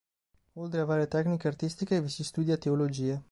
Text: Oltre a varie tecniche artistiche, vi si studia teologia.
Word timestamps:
Oltre 0.53 0.79
a 0.79 0.85
varie 0.85 1.07
tecniche 1.07 1.47
artistiche, 1.47 2.01
vi 2.01 2.09
si 2.09 2.23
studia 2.23 2.57
teologia. 2.57 3.19